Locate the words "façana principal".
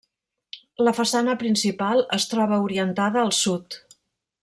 0.99-2.03